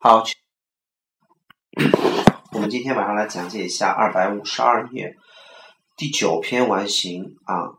[0.00, 0.22] 好，
[2.54, 5.16] 我们今天晚上来讲解一下二百五十二页
[5.96, 7.74] 第九篇完形啊，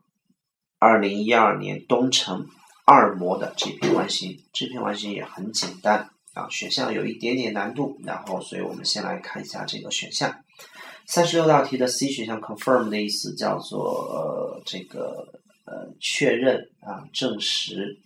[0.79, 2.45] 二零一二年东城
[2.85, 4.43] 二模的这篇完形。
[4.51, 10.43] 这篇完形也很简单啊，选项有一点点难度，然后所以我们先来看一下这个选项。
[11.05, 13.81] 三十六道题的 C 选项 confirm 的意思叫做
[14.11, 15.25] 呃这个
[15.63, 17.97] 呃确认啊证实。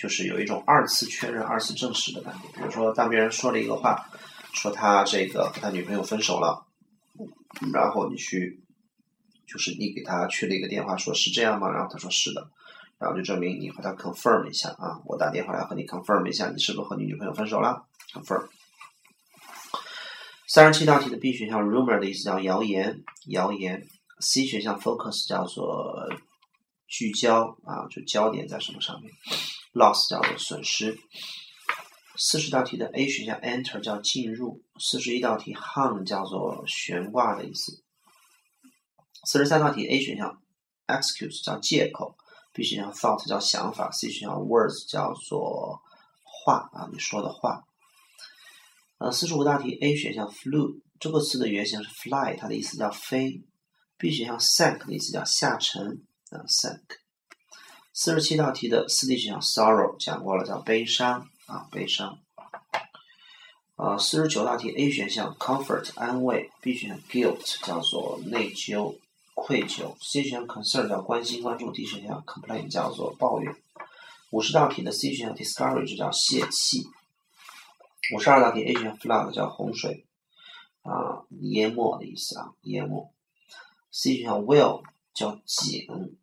[0.00, 2.48] 就是有一种二次确认、二次证实的感觉。
[2.54, 4.08] 比如说，当别人说了一个话，
[4.54, 6.64] 说他这个和他女朋友分手了，
[7.72, 8.62] 然后你去，
[9.46, 11.68] 就是你给他去了一个电话，说是这样吗？
[11.70, 12.50] 然后他说是的，
[12.98, 18.46] 然后就证明你和他 confirm 一下啊，我打电话来和你 confirm 一下，你是不是和你女朋友分手了？confirm。
[20.48, 23.86] 三十七道题的 B 选项 rumor 的意思叫谣言，谣言。
[24.22, 26.06] C 选项 focus 叫做
[26.86, 29.10] 聚焦啊，就焦点在什么上面
[29.72, 30.98] ？loss 叫做损失。
[32.16, 34.62] 四十道题的 A 选项 enter 叫进入。
[34.78, 37.82] 四十一道题 hung 叫做悬挂的意思。
[39.24, 40.42] 四十三道题 A 选项
[40.86, 42.16] excuse 叫借口。
[42.52, 43.90] B 选项 thought 叫想法。
[43.90, 45.80] C 选项 words 叫做
[46.22, 47.64] 话啊，你说的话。
[48.98, 53.42] 呃，四十五道题 A 选项 flew 这个词的原型是 fly，它的意思叫飞。
[53.96, 56.99] B 选项 sank 的意思叫下沉啊，sank。
[57.92, 62.18] 四十七道题的四 D 选项 sorrow 讲过了，叫悲伤啊，悲伤。
[63.76, 68.96] 呃，四十九道题 A 选项 comfort 安慰，B 选项 guilt 叫做内疚、
[69.34, 73.56] 愧疚，C 选项 concern 叫关心、关注，D 选项 complain 叫做抱怨。
[74.30, 76.86] 五十道题的 C 选项 discourage 叫泄气。
[78.14, 80.06] 五十二道题 A 选项 flood 叫洪水
[80.82, 83.10] 啊，淹没的意思啊，淹没。
[83.90, 86.16] C 选项 will 叫井。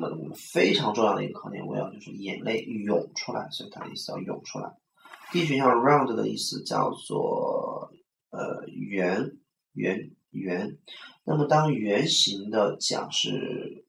[0.00, 4.76] 那么非常重要的一个考点，will 就是眼泪涌出来，所以它的意思叫涌出来。
[5.32, 7.90] D 选项 round 的意思叫做
[8.30, 9.36] 呃圆
[9.72, 10.78] 圆圆。
[11.24, 13.86] 那么当圆形的讲是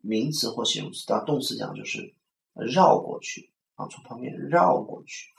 [0.00, 2.14] 名词或形容词，当动词讲就是
[2.54, 5.32] 绕过去啊，从旁边绕过去。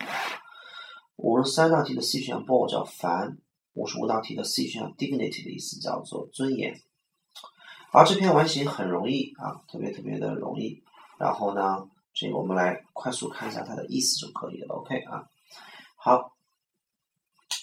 [1.15, 3.37] 五十三道题的 C 选项 bore 叫烦。
[3.73, 6.81] 五十五道题的 C 选项 dignity 的意思叫做尊严。
[7.97, 10.83] 而这篇完形很容易啊，特别特别的容易。
[11.17, 14.75] 然后呢，这个我们来快速看一下它的意思就可以了。
[14.75, 15.27] OK 啊，
[15.95, 16.33] 好。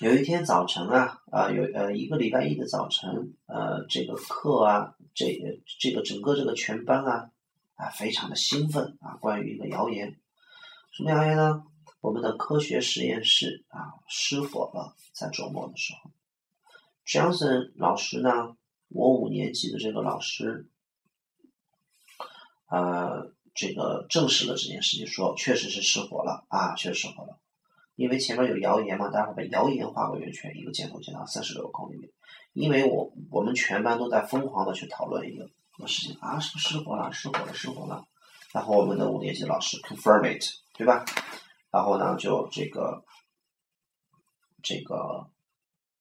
[0.00, 7.31] 有一天早晨啊，啊有呃一个礼拜一的早晨，呃这个课啊，这个这个整个这个全班啊
[7.77, 10.19] 啊非常的兴奋啊，关于一个谣言，
[10.91, 11.62] 什么谣言呢？
[12.01, 16.11] 我们的科学实验室啊失火了，在周末的时候
[17.06, 18.56] ，Johnson 老师呢？
[18.94, 20.71] 我五年级的这个老师，
[22.71, 27.41] 呃，这个证实了这件事情，说确实是失火了啊，确实失火了。
[27.97, 32.09] 因为前面有谣言嘛，待会儿把谣言画个圆圈，一个箭头箭到三十六个孔里面。
[32.53, 35.49] 因为我我们全班都在疯狂的去讨论一个
[35.88, 37.12] 事情啊，是不是失火了？
[37.12, 38.04] 失火了，失火了。
[38.53, 41.04] 然后我们的五年级老师 confirm it，对吧？
[41.72, 43.04] 然后呢，就这个
[44.62, 45.28] 这个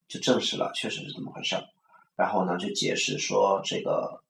[0.08, 1.64] 就证实了，确实是这么回事儿。
[2.16, 4.24] 然后呢，就解释说这个，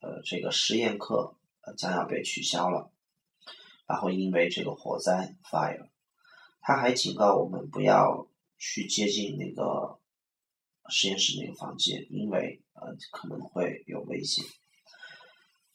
[0.00, 1.34] 呃，这个实验课
[1.76, 2.90] 将要被取消了。
[3.86, 5.88] 然后因为这个火灾 fire，
[6.60, 8.28] 他还警告我们不要
[8.58, 9.98] 去接近那个
[10.88, 14.44] 实验室那个房间，因为呃可能会有危险。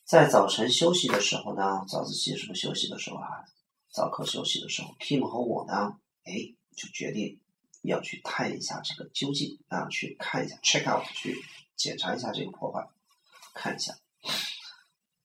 [0.03, 3.44] 在早晨休息的时候呢，早自习是不休息的时候啊，
[3.90, 7.41] 早课休息的时候，Kim 和我呢，哎，就决定。
[7.88, 11.35] 要去探一下这个究竟啊，去看一下，check out，去
[11.75, 12.88] 检查一下这个破坏，
[13.53, 13.94] 看一下。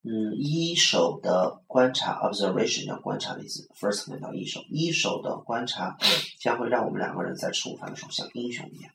[0.03, 5.95] 嗯，一手的观察，observation 叫观察的意思，first 看到一手，一手的观察
[6.39, 8.91] 将会让我们两个人在吃午饭的时候像英雄一样。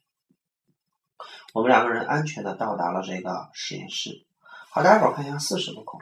[1.54, 4.26] 我们两个人安全的到达了这个实验室。
[4.70, 6.00] 好，待会儿看一下四十个空。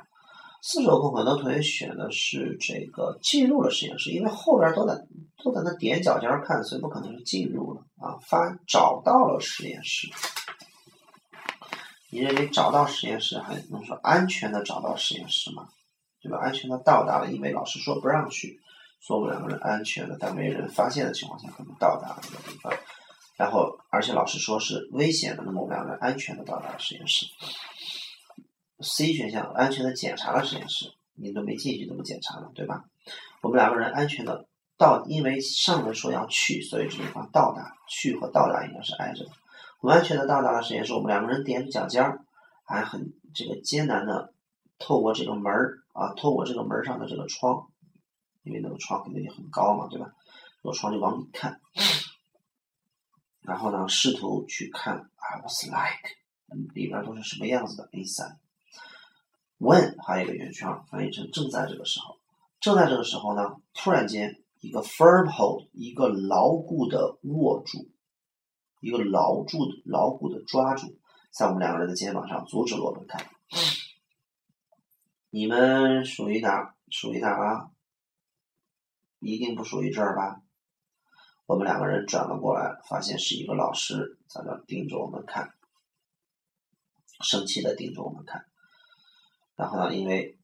[0.67, 4.95] 四十个空，很多同学选的是这个进入了实验室，因为后边都在
[5.45, 8.17] 都在那踮脚尖看，所以不可能是进入了啊。
[8.27, 10.09] 发找到了实验室，
[12.09, 15.69] 你认为找到实验室还能说安全的找到实验室吗？
[16.23, 16.39] 对吧？
[16.39, 18.59] 安全的到达了，因为老师说不让去，
[19.03, 22.73] 说我们两个人安全的，在没人发现的情况下可能到达了那个地方。
[23.37, 27.27] 然后，而且老师说是危险的，那么我们两个人安全的到达了实验室。
[28.85, 32.51] C 选项安全的检查了实验室，你都没进去怎么检查呢？
[32.55, 32.85] 对吧？
[33.41, 34.47] 我们两个人安全的
[34.77, 39.31] 到，因为上文说要去，所以这地方到达，去和到达应该是挨着的。
[39.81, 42.25] 我们安全的到达了实验室，我们两个人踮着脚尖儿，
[42.65, 44.33] 还很这个艰难的
[44.79, 47.69] 透过这个门儿啊，透过这个门上的这个窗，
[48.43, 50.13] 因为那个窗肯定也很高嘛，对吧？
[50.63, 51.61] 躲窗就往里看，
[53.43, 56.17] 然后呢，试图去看 I was like
[56.75, 58.37] 里边都是什么样子的 inside。
[59.65, 62.19] When 还有一个圆圈，翻译成正在这个时候，
[62.61, 67.89] 正在这个时候呢，突然间一个 firm hold，一个牢固的握住，
[68.81, 70.99] 一个牢住的牢固的抓住，
[71.31, 73.27] 在我们两个人的肩膀上，阻止了我们看。
[75.31, 76.75] 你们属于哪？
[76.91, 77.71] 属于哪啊？
[79.21, 80.43] 一定不属于这儿吧？
[81.47, 85.55] 我们两个人转了过来，发现是一个老师在那盯着我们看，
[87.23, 88.45] 生气的盯着我们看。
[89.57, 90.39] 然后呢，因为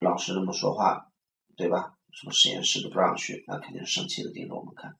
[0.00, 1.08] 老师那么说话，
[1.56, 1.94] 对吧？
[2.12, 4.96] 什么实验室都不让去，那肯定是生气的盯着我们看。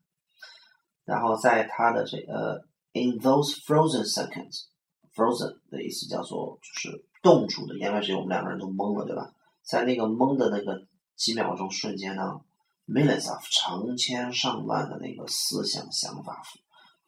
[1.04, 9.30] 然后在他的这个 in those frozen seconds，frozen 的意思叫做就是冻住的，言外之意我们两个人都懵了，对吧？
[9.62, 12.40] 在那个懵的那个几秒钟瞬间呢
[12.86, 16.42] ，millions of 成千上万的那个思想想法，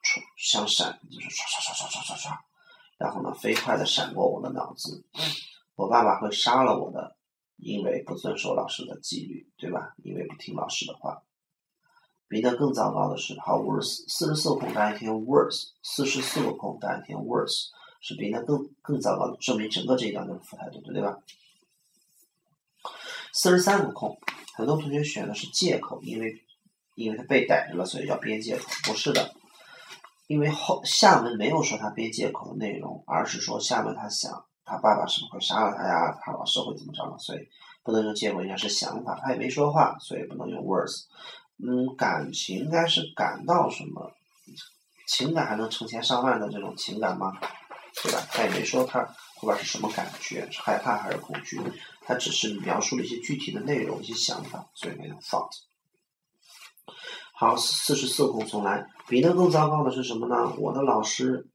[0.03, 2.39] 出像闪，就是唰唰唰唰唰唰唰，
[2.99, 5.05] 然后呢，飞快的闪过我的脑子。
[5.75, 7.17] 我爸爸会杀了我的，
[7.57, 9.95] 因为不遵守老师的纪律，对吧？
[10.03, 11.23] 因为不听老师的话。
[12.27, 17.69] 比那更糟糕的是，好 worse，四十四个空加一天 worse，四十四个空加一天 worse，
[18.01, 21.19] 是比那更更糟糕的，证明整个这一段都是负态度，对吧？
[23.33, 24.19] 四十三个空，
[24.57, 26.43] 很多同学选的是借口，因为
[26.95, 28.65] 因为他被逮着了，所以要编借口。
[28.85, 29.35] 不是的，
[30.27, 36.19] 因为后下文没有说他编借口的内容，而是说下文他想他爸爸是不是会杀了他呀？
[36.23, 37.17] 他老师会怎么着？
[37.19, 37.49] 所以
[37.83, 39.19] 不能用结果，应该是想法。
[39.23, 41.05] 他也没说话，所以不能用 words。
[41.59, 44.13] 嗯，感情应该是感到什么？
[45.07, 47.33] 情感还能成千上万的这种情感吗？
[48.03, 48.27] 对吧？
[48.31, 49.05] 他也没说他
[49.37, 51.61] 后边是什么感觉，是害怕还是恐惧？
[52.01, 55.51] 他只是描述了一些具体的内容、一些想法，所以没有 thought。
[57.35, 58.87] 好，四十四空重来。
[59.07, 60.55] 比那更糟糕的是什么呢？
[60.59, 61.47] 我的老师，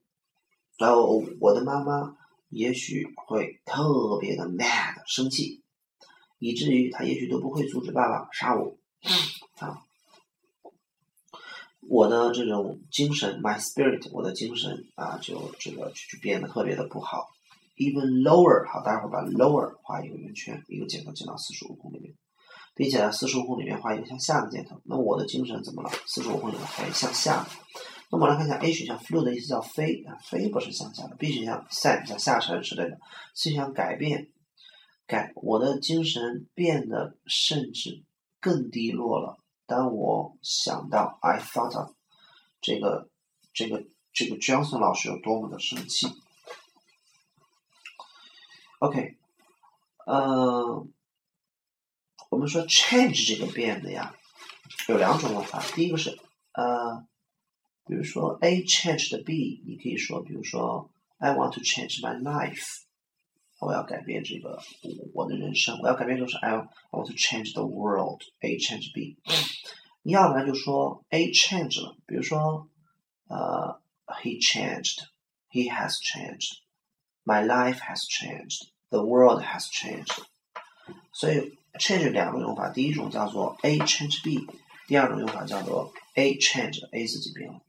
[0.78, 2.16] 然后我的妈妈，
[2.50, 5.62] 也许会特别的 mad 生气，
[6.38, 8.76] 以至于他也许都不会阻止爸爸杀我。
[9.58, 9.82] 啊，
[11.88, 17.28] 我的这种精神，my spirit，我的精神啊，就这个就变得特别的不好。
[17.76, 22.14] Even lower，好，待会儿把 lower 画一个圆圈，一个箭头进到四十五空里面，
[22.74, 24.78] 并且在四十五空里面画一个向下的箭头。
[24.84, 25.90] 那我的精神怎么了？
[26.06, 27.48] 四十五空里面画一个向下。
[28.12, 31.14] 那么来看一下 A 选项，flew 的意思叫飞啊，飞不是向下的。
[31.14, 32.98] B 选项 set 叫下沉之类的。
[33.34, 34.30] C 选项改变，
[35.06, 38.02] 改我的精神变得甚至
[38.40, 39.38] 更低落了。
[39.64, 41.92] 当我想到 I thought of
[42.60, 43.08] 这个
[43.52, 46.08] 这个这个 Johnson 老师有多么的生气。
[48.80, 49.16] OK，
[50.06, 50.84] 呃，
[52.30, 54.16] 我们说 change 这个变的呀，
[54.88, 55.62] 有两种用法。
[55.76, 56.18] 第一个是
[56.52, 57.06] 呃，
[57.89, 62.81] 比如说 A changed B，你可以说，比如说 I want to change my life，
[63.59, 64.61] 我要改变这个
[65.13, 66.53] 我的人生，我要改变就是 I
[66.91, 69.17] want to change the world。A change B，
[70.01, 72.67] 你要不然就说 A change 了，比如说
[73.27, 78.67] 呃，He changed，He has changed。My life has changed.
[78.89, 80.23] The world has changed.
[81.11, 84.47] 所以 change 两个用法，第一种叫做 A change B，
[84.87, 87.61] 第二种用法叫做 A change A 自己变了。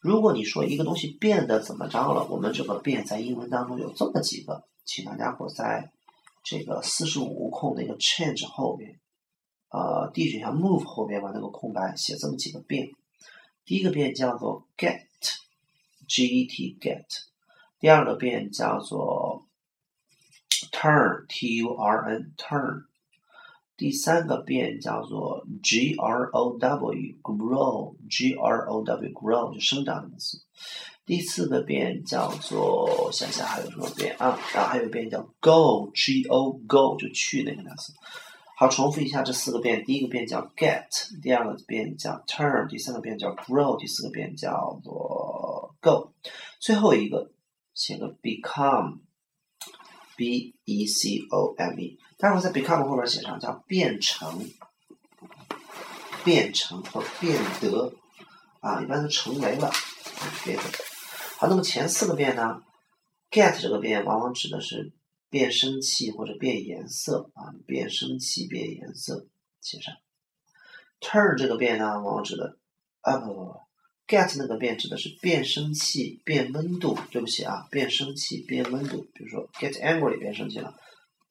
[0.00, 5.90] 如果你说一个东西变得怎么着了，我们这个变在英文当中有这么几个，请大家伙在
[6.44, 9.00] 这个四十五空那个 change 后面，
[9.70, 12.90] 呃，D 选项 move 后面把那个空白写这么几个变。
[13.64, 17.04] 第一个变叫做 get，G E T get。
[17.80, 19.46] 第二个变叫做
[20.72, 22.84] turn，t u r n turn。
[23.78, 30.42] 第三个变叫做 g r o w grow，g r o w grow 就生长的意思。
[31.06, 34.38] 第四个变叫做想想还有什么变啊？
[34.52, 37.94] 然后还有一变叫 go，g o go 就去那个单词。
[38.56, 46.12] 好，重复一下这四个变：第一个变叫 get，第二个变叫 turn，第三个变叫 grow，第四个变叫做 go，
[46.60, 47.30] 最后一个。
[47.74, 48.96] 写个 become，b
[50.64, 54.50] e c o m e，待会儿在 become 后边写上叫变成，
[56.24, 57.94] 变成或变得，
[58.60, 59.70] 啊，一般都成为了，
[60.44, 60.62] 变得。
[61.38, 62.60] 好，那么前四个变呢
[63.30, 64.90] ？get 这个变往往指的是
[65.30, 69.26] 变声器或者变颜色啊，变声器变颜色，
[69.60, 69.94] 写上。
[71.00, 72.56] turn 这个变呢，往往指的，
[73.02, 73.60] 啊不不不。
[74.08, 79.06] get 那个变指的是变声器变温度，对不起啊，变声器变温度。
[79.14, 80.74] 比如说 get angry 变生气了，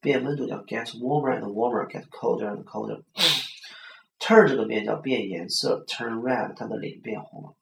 [0.00, 3.02] 变温度叫 get warmer and warmer，get colder and colder。
[4.20, 7.54] turn 这个变叫变颜色，turn red，它的脸变红了。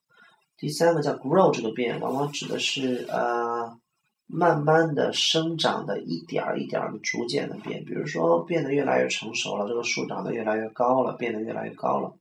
[0.59, 3.79] 第三个叫 grow 这个变，往往指的是呃
[4.27, 12.15] 慢慢的生长的一点儿一点儿的逐渐的变，比如说变得越来越成熟了，这个树长得越来越高了，变得越来越高了，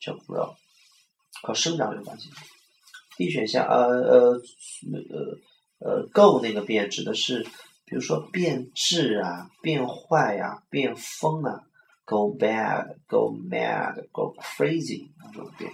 [0.00, 0.54] 叫 grow，
[1.42, 2.28] 和生长有关系。
[3.16, 4.42] D 选项，呃呃
[4.92, 5.38] 呃
[5.78, 7.46] 呃，go 那个变指的是，
[7.90, 11.64] 比如说变质啊、变坏呀、变疯啊
[12.04, 15.72] ，go bad、go mad、go crazy 这种变。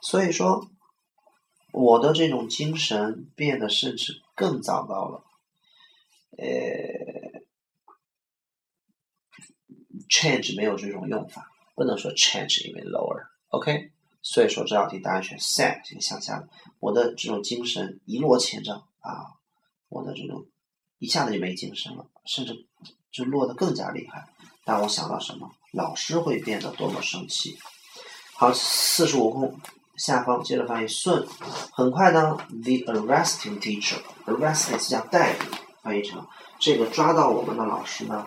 [0.00, 0.70] 所以说，
[1.72, 5.24] 我的这种精神变得甚至更糟糕了。
[6.38, 6.46] 呃
[10.08, 13.90] ，change 没有这种用法，不能说 change 因为 lower，OK。
[14.22, 16.48] 所以说这道题答案选 sad，这个向下的。
[16.78, 19.34] 我的这种精神一落千丈啊，
[19.88, 20.46] 我的这种
[21.00, 22.54] 一下子就没精神了，甚至
[23.10, 24.24] 就落得更加厉害。
[24.64, 25.50] 但我想到什么？
[25.72, 27.58] 老师会变得多么生气。
[28.34, 29.58] 好，四十五空
[29.96, 31.26] 下方接着翻译顺，
[31.72, 36.26] 很快呢，the arresting teacher，arresting 是叫逮捕，翻译成
[36.58, 38.26] 这个抓到我们的老师呢，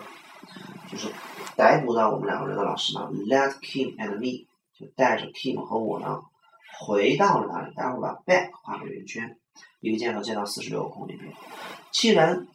[0.90, 1.08] 就是
[1.56, 4.46] 逮捕到我们两个人的老师呢，let Kim and me
[4.78, 6.20] 就带着 Kim 和我呢。
[6.80, 7.72] 回到了哪里？
[7.72, 9.38] 待会儿把 back 画个圆圈，
[9.78, 11.32] 一个箭头箭到四十六空里面。
[11.92, 12.48] 既然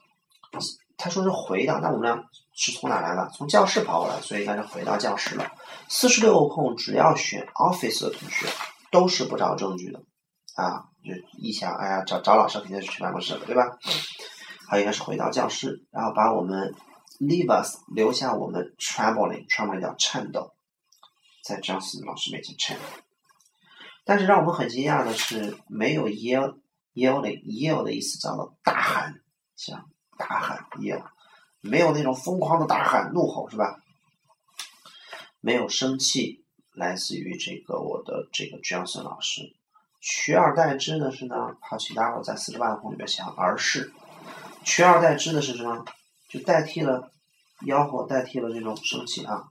[0.98, 3.29] 他说是回到，那我们俩是从哪来的？
[3.34, 5.51] 从教室跑过来，所以应该是回到教室了。
[5.88, 8.48] 四十六个空，只要选 office 的同学
[8.91, 10.01] 都是不找证据的
[10.56, 10.86] 啊！
[11.01, 13.77] 就一想，哎呀，找找老师肯定是去办公室了，对吧？
[14.68, 16.75] 他应该是回到教室，然后把我们
[17.20, 20.51] leave us 留下我们 trembling，trembling 叫颤抖，
[21.44, 22.84] 在 Johnson 老师面前颤抖。
[24.03, 26.58] 但是让我们很惊讶的是，没有 yell
[26.94, 29.13] yelling yell 的意思叫做大喊，
[29.56, 29.89] 像
[30.20, 31.06] 大喊 yell，
[31.62, 33.80] 没有那种疯狂的大喊怒吼是吧？
[35.40, 39.56] 没有生气，来自于这个我的这个 Johnson 老师，
[40.02, 43.94] 取而代之的是呢，好，请大伙在四十八个空里面想，而是
[44.64, 45.86] 取而代之的是什么？
[46.28, 47.12] 就代替了
[47.62, 49.46] 吆喝，代替了这种生气啊，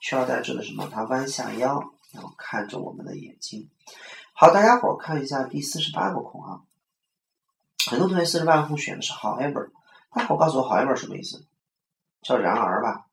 [0.00, 0.88] 取而代之的什么？
[0.92, 1.94] 他弯下腰。
[2.12, 3.70] 然后看着我们的眼睛，
[4.34, 6.60] 好，大家伙看一下第四十八个空啊。
[7.86, 9.70] 很多同学四十八个空选的是 however，
[10.12, 11.46] 大伙告诉我 however 什么意思？
[12.20, 13.06] 叫然而吧？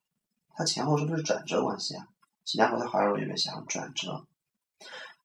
[0.54, 2.08] 它前后是不是转折关系啊？
[2.44, 4.28] 请大伙在 however 里面想转折。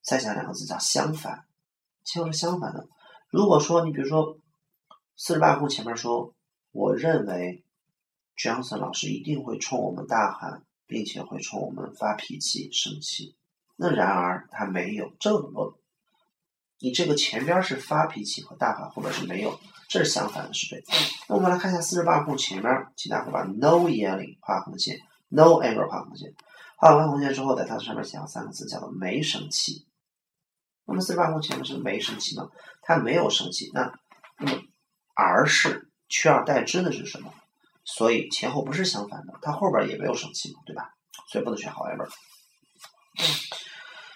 [0.03, 1.47] 再想两个字叫相反，
[2.05, 2.87] 前后是相反的。
[3.31, 4.39] 如果说你比如说
[5.17, 6.33] 四十八空前面说，
[6.71, 7.65] 我认为
[8.37, 13.35] Johnson 老师一定会冲我们大喊，并且会冲我们发脾气、生气。
[13.77, 15.77] 那然而他没有这么，
[16.79, 19.59] 你这个前边是发脾气和大喊，后边是没有，
[19.95, 20.83] 这是相反的，是对。
[21.29, 24.99] 那我们来看一下四十八空前面，请大伙把 no yelling 画横线
[25.29, 26.35] ，no anger 画横线，
[26.77, 29.87] 画完横线之后，在它上面写上三个字，叫做没生气。
[30.85, 32.49] 那么四十八空前面是没生气吗？
[32.83, 33.93] 他没有生气，那
[34.41, 34.63] 那么
[35.15, 37.33] 而是取而代之的是什么？
[37.85, 40.91] 所以前后不是相反的，他后边也没有生气嘛，对吧？
[41.31, 42.09] 所以不能选 however。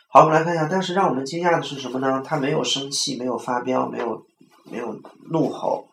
[0.09, 0.67] 好，我们来看一下。
[0.69, 2.21] 但是让我们惊讶的是什么呢？
[2.25, 4.27] 他没有生气，没有发飙，没有
[4.71, 4.93] 没有
[5.31, 5.89] 怒吼，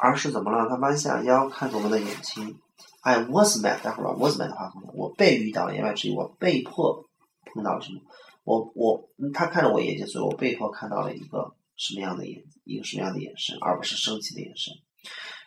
[0.00, 0.68] 而是怎么了？
[0.68, 2.58] 他弯下腰看着我们的眼睛。
[3.02, 7.04] I was mad，待会儿把 was mad 的话，我被遇到了言外之意，我被迫
[7.52, 8.00] 碰到了什么？
[8.44, 14.72] 我我他看着我眼睛，所以我被迫看到了一个什么样的眼，一个什么样的眼神，而不是生气的眼神。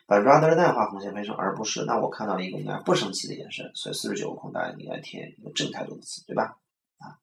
[0.06, 6.58] 把 rather than 画红线变成而不是，那我看到了一个应该不生气的眼神，所以四十九个空大家应该填一个正态度的词，对吧？
[6.98, 7.20] 啊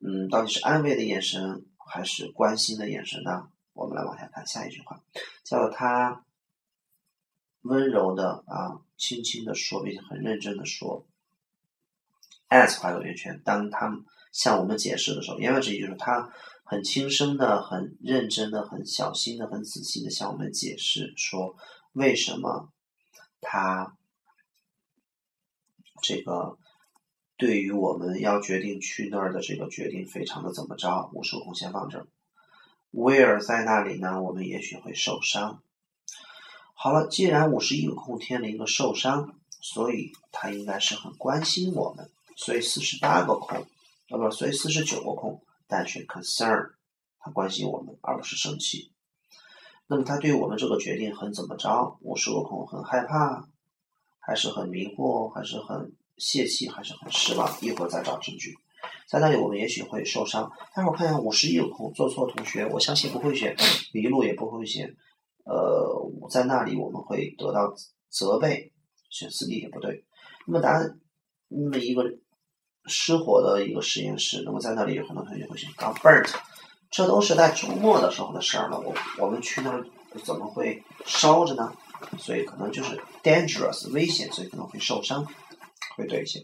[0.00, 3.48] 嗯，到底是安慰的眼神还是关心的眼神呢？
[3.78, 5.00] 我们来往下看下一句话，
[5.44, 6.24] 叫他
[7.62, 11.06] 温柔的啊，轻轻的说，并且很认真的说
[12.48, 13.40] ，as 画个圆圈。
[13.44, 16.32] 当他向我们解释的时候，言外之意就是他
[16.64, 21.56] 很轻声的、很认真的、很小心的、很仔细的向我们解释说，
[21.92, 22.72] 为什么
[23.40, 23.96] 他
[26.02, 26.58] 这个。
[27.40, 31.08] 对于我们要决定去那儿的这个决定，非常的怎么着？
[31.14, 32.08] 五十个空先放这儿。
[32.92, 34.22] Where 在那里呢？
[34.22, 35.62] 我们也许会受伤。
[36.74, 42.10] 好了，既然五十一个空添了一个受伤，所以他应该是很关心我们。
[42.36, 46.72] 所以四十八个空，啊不，所以四十九个空，但选 concern，
[47.18, 48.90] 他关心我们，而不是生气。
[49.86, 51.98] 那么他对我们这个决定很怎么着？
[52.00, 53.48] 五十个空很害怕，
[54.18, 55.92] 还是很迷惑，还是很？
[56.20, 58.58] 泄气还是很失望，一会儿再找证据，
[59.08, 60.50] 在那里我们也许会受伤。
[60.74, 63.56] 待会儿看一下五十一个空，做错同学，我相信不会选
[63.92, 64.86] 迷路，也不会选，
[65.44, 67.72] 呃，在那里我们会得到
[68.10, 68.72] 责备，
[69.10, 70.04] 选四 D 也不对。
[70.46, 71.00] 那么答案，
[71.48, 72.04] 那么一个
[72.86, 76.34] 失火的一个实验室，那么在那里有很多同学会选，got burnt，
[76.90, 79.84] 这都是在周末的时候的事儿了，我我们去那儿
[80.24, 81.72] 怎么会烧着呢？
[82.18, 85.26] 所以可能就是 dangerous 危险，所以可能会受伤，
[85.96, 86.40] 会对一些。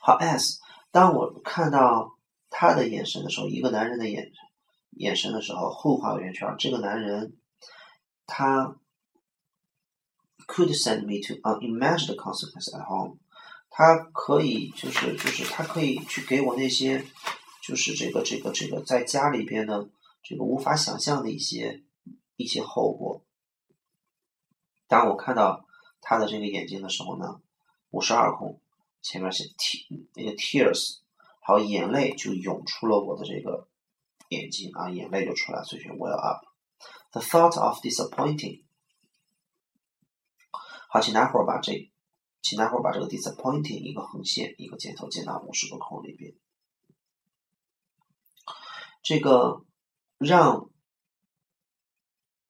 [0.00, 2.18] 好，S 当我看到
[2.50, 4.32] 他的眼神的时候，一个男人的眼
[4.90, 7.36] 眼神的时候，后画个圆圈，这个男人
[8.26, 8.76] 他
[10.46, 13.18] could send me to unimagined consequence at home，
[13.68, 17.04] 他可以就是就是他可以去给我那些
[17.62, 19.88] 就是这个这个这个在家里边的
[20.22, 21.84] 这个无法想象的一些
[22.36, 23.22] 一些后果。
[24.86, 25.66] 当我看到
[26.00, 27.42] 他的这个眼睛的时候呢，
[27.90, 28.58] 五十二空
[29.02, 30.98] 前面写 t 那个 tears，
[31.40, 33.68] 好眼泪就涌出了我的这个
[34.28, 36.46] 眼睛啊，眼泪就出来，所以选 well up。
[37.12, 38.64] The thought of disappointing，
[40.88, 41.90] 好，请待会儿把这，
[42.42, 46.34] 请待会儿把这个 disappointing 一个横线一个箭头箭到五十个空里边，
[49.02, 49.64] 这个
[50.18, 50.70] 让。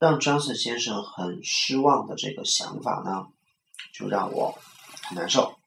[0.01, 3.27] 让 Johnson 先生很失望的这个想法呢，
[3.91, 4.57] 就让我
[5.03, 5.59] 很难受，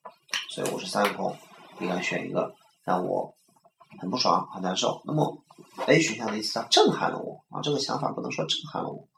[0.52, 1.35] 所以我是三个空，
[1.80, 2.54] 应该选一个
[2.85, 3.35] 让我
[3.99, 5.00] 很不爽、很难受。
[5.06, 5.42] 那么
[5.87, 9.09] A 选项的意思它震撼了我啊，这个想法不能说震撼了我。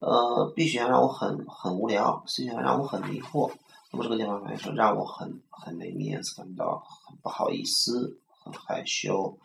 [0.00, 3.52] 呃，B 选项让我很很无聊，C 选项让我很迷惑。
[3.92, 9.38] 那么这个地方反映说让我很很没面子，感到很不好意思、很害羞、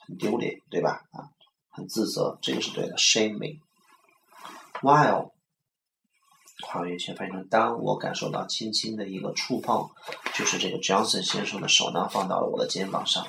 [0.00, 1.04] 很丢脸，对吧？
[1.12, 1.30] 啊，
[1.68, 3.60] 很自责，这个是对的，shame me。
[4.80, 5.30] While，
[6.66, 9.88] 画圆圈，翻译成当我感受到轻轻的一个触碰，
[10.34, 13.26] 就是这个 Johnson 先生的手呢放到了我的肩膀上，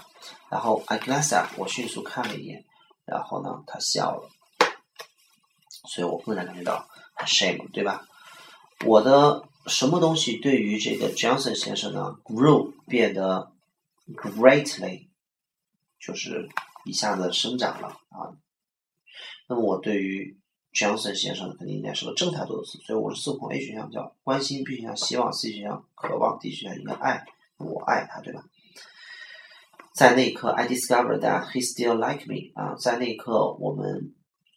[0.50, 2.66] 然后 I glanced up，我迅速看了一眼，
[3.06, 4.30] 然后呢他笑了，
[5.90, 6.88] 所以我不能感觉到
[7.26, 8.08] shame，对吧？
[8.86, 13.52] 我的什么东西对于这个 Johnson 先生呢 grew 变得
[14.16, 15.10] greatly，
[16.00, 16.50] 就是
[16.86, 18.34] 一下子生长了啊，
[19.48, 20.40] 那么我对于
[20.74, 27.26] Johnson 先生肯定应该是个正态度的词，所以我是四孔 A 选项叫关心，B 选项希望，C 选项渴望，D 选项应该爱，
[27.58, 28.44] 我爱他，对吧？
[29.94, 34.14] 在那一刻，I discovered that he still like me 啊，在那一刻，我们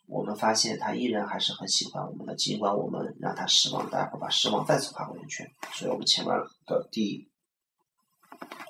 [0.06, 3.88] 我们发现他依然还是很喜欢我们的，尽管我们让他失望。
[3.90, 6.34] 待会儿把失望再次画回圆圈，所以我们前面
[6.66, 7.26] 的第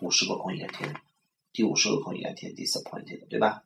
[0.01, 0.95] 五十个空应该填，
[1.53, 3.65] 第五十个空应该填 disappointed，对吧？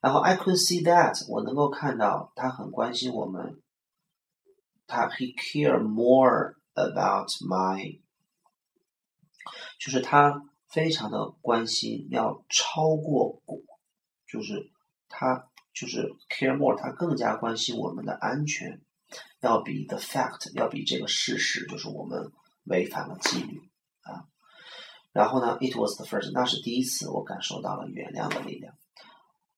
[0.00, 3.60] 然后 I could see that 我能够看到他很关心我们，
[4.86, 8.00] 他 he care more about my，
[9.78, 13.42] 就是他非常的关心，要超过，
[14.26, 14.70] 就是
[15.08, 18.80] 他就是 care more，他更加关心我们的安全，
[19.40, 22.32] 要比 the fact 要比这个事实，就是我们
[22.64, 23.60] 违反了纪律
[24.02, 24.24] 啊。
[25.12, 28.74] 然后呢，it was the first，那是第一次我感受到了原谅的力量。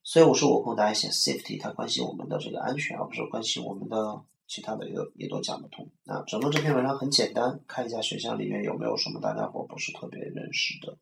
[0.05, 5.89] 所以我说我空大家写 safety，它关心我们的这个安全，而不是关心我们的其他的，也也都讲不通。
[6.05, 10.99] 那，整个这篇文章很简单，看一下选项里面有没有什么大家伙不是特别认识的，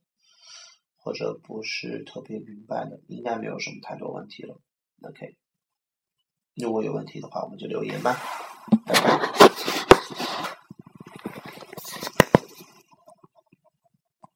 [0.97, 4.61] 或者不是特别明白的，应该没有什么太多问题了。
[5.03, 5.37] OK，
[6.55, 8.17] 如果有问题的话，我们就留言吧，
[8.87, 9.40] 拜拜。